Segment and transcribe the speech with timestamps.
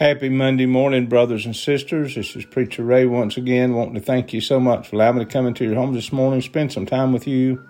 [0.00, 2.14] Happy Monday morning, brothers and sisters.
[2.14, 5.26] This is Preacher Ray once again, wanting to thank you so much for allowing me
[5.26, 7.62] to come into your home this morning, spend some time with you,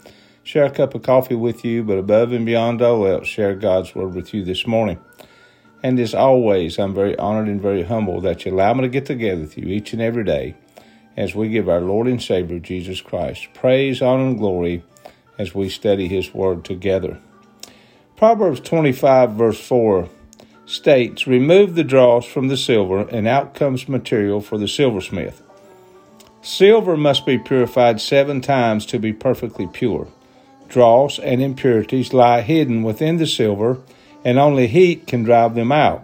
[0.44, 3.96] share a cup of coffee with you, but above and beyond all else, share God's
[3.96, 5.00] Word with you this morning.
[5.82, 9.06] And as always, I'm very honored and very humble that you allow me to get
[9.06, 10.54] together with you each and every day
[11.16, 14.84] as we give our Lord and Savior Jesus Christ praise, honor, and glory
[15.36, 17.18] as we study His Word together.
[18.14, 20.08] Proverbs 25, verse 4
[20.70, 25.42] states Remove the dross from the silver, and out comes material for the silversmith.
[26.42, 30.08] Silver must be purified seven times to be perfectly pure.
[30.68, 33.78] Dross and impurities lie hidden within the silver,
[34.24, 36.02] and only heat can drive them out.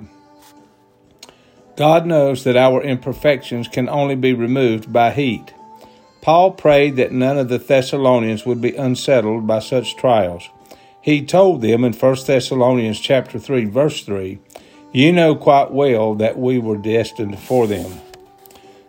[1.77, 5.55] God knows that our imperfections can only be removed by heat.
[6.23, 10.49] Paul prayed that none of the Thessalonians would be unsettled by such trials.
[11.07, 14.41] He told them in 1 Thessalonians chapter 3 verse 3,
[14.91, 18.01] "You know quite well that we were destined for them."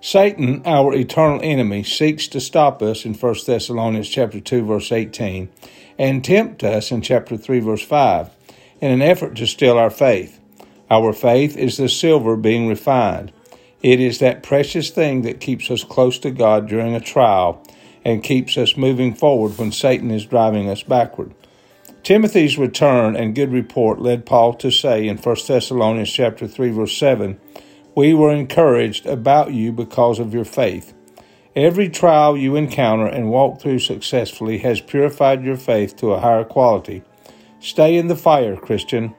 [0.02, 5.50] Satan, our eternal enemy, seeks to stop us in 1 Thessalonians chapter 2 verse 18
[6.00, 8.32] and tempt us in chapter 3 verse 5
[8.82, 10.40] in an effort to steal our faith.
[10.90, 13.32] Our faith is the silver being refined.
[13.84, 17.62] It is that precious thing that keeps us close to God during a trial
[18.04, 21.36] and keeps us moving forward when Satan is driving us backward.
[22.08, 26.98] Timothy's return and good report led Paul to say in 1 Thessalonians chapter 3 verse
[26.98, 27.38] 7,
[27.96, 30.94] "We were encouraged about you because of your faith.
[31.54, 36.46] Every trial you encounter and walk through successfully has purified your faith to a higher
[36.46, 37.02] quality.
[37.60, 39.14] Stay in the fire, Christian.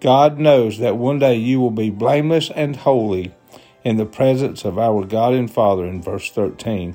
[0.00, 3.32] God knows that one day you will be blameless and holy
[3.84, 6.94] in the presence of our God and Father in verse 13.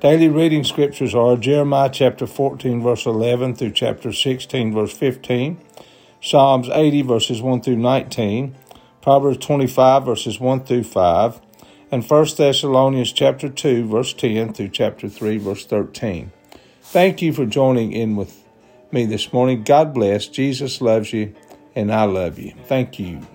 [0.00, 5.58] Daily reading scriptures are Jeremiah chapter 14, verse 11 through chapter 16, verse 15,
[6.22, 8.54] Psalms 80, verses 1 through 19,
[9.02, 11.40] Proverbs 25, verses 1 through 5,
[11.90, 16.30] and 1 Thessalonians chapter 2, verse 10 through chapter 3, verse 13.
[16.80, 18.44] Thank you for joining in with
[18.92, 19.64] me this morning.
[19.64, 20.28] God bless.
[20.28, 21.34] Jesus loves you,
[21.74, 22.54] and I love you.
[22.66, 23.26] Thank you.